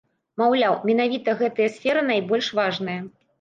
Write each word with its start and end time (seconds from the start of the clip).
Маўляў, 0.41 0.77
менавіта 0.89 1.35
гэтыя 1.43 1.69
сферы 1.75 2.01
найбольш 2.09 2.51
важныя. 2.63 2.99